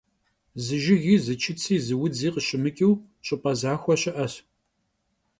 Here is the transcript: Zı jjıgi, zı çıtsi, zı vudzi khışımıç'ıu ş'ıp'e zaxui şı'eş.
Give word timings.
Zı 0.63 0.77
jjıgi, 0.83 1.15
zı 1.25 1.33
çıtsi, 1.41 1.75
zı 1.85 1.95
vudzi 1.99 2.29
khışımıç'ıu 2.33 2.91
ş'ıp'e 3.25 3.51
zaxui 3.61 3.95
şı'eş. 4.01 4.33